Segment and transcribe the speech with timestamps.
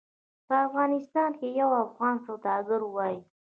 [0.47, 3.19] په افغانستان کې یو افغان سوداګر وایي.